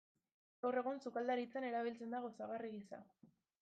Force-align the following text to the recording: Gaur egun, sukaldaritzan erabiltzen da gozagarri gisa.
Gaur 0.63 0.77
egun, 0.81 0.97
sukaldaritzan 1.05 1.69
erabiltzen 1.71 2.19
da 2.19 2.25
gozagarri 2.27 2.77
gisa. 2.79 3.07